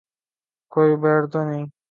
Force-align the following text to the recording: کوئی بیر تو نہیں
کوئی 0.71 0.95
بیر 1.01 1.25
تو 1.31 1.39
نہیں 1.43 1.65